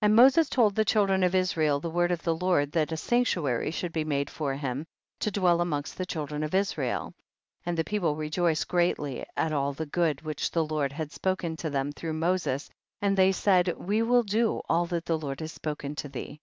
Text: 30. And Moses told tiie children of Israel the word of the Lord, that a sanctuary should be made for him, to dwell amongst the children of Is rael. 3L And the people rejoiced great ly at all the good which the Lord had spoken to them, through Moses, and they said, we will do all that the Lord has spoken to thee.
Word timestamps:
30. 0.00 0.06
And 0.06 0.14
Moses 0.14 0.48
told 0.48 0.76
tiie 0.76 0.86
children 0.86 1.24
of 1.24 1.34
Israel 1.34 1.80
the 1.80 1.90
word 1.90 2.12
of 2.12 2.22
the 2.22 2.36
Lord, 2.36 2.70
that 2.70 2.92
a 2.92 2.96
sanctuary 2.96 3.72
should 3.72 3.92
be 3.92 4.04
made 4.04 4.30
for 4.30 4.54
him, 4.54 4.86
to 5.18 5.32
dwell 5.32 5.60
amongst 5.60 5.98
the 5.98 6.06
children 6.06 6.44
of 6.44 6.54
Is 6.54 6.78
rael. 6.78 7.06
3L 7.06 7.12
And 7.66 7.76
the 7.76 7.82
people 7.82 8.14
rejoiced 8.14 8.68
great 8.68 8.96
ly 9.00 9.26
at 9.36 9.52
all 9.52 9.72
the 9.72 9.86
good 9.86 10.22
which 10.22 10.52
the 10.52 10.64
Lord 10.64 10.92
had 10.92 11.10
spoken 11.10 11.56
to 11.56 11.68
them, 11.70 11.90
through 11.90 12.12
Moses, 12.12 12.70
and 13.02 13.16
they 13.16 13.32
said, 13.32 13.76
we 13.76 14.02
will 14.02 14.22
do 14.22 14.62
all 14.68 14.86
that 14.86 15.04
the 15.04 15.18
Lord 15.18 15.40
has 15.40 15.50
spoken 15.50 15.96
to 15.96 16.08
thee. 16.08 16.38